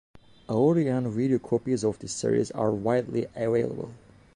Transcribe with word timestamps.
Audio 0.49 0.97
and 0.97 1.09
video 1.13 1.37
copies 1.37 1.83
of 1.83 1.99
this 1.99 2.11
series 2.11 2.49
are 2.49 2.71
widely 2.71 3.25
available. 3.35 3.91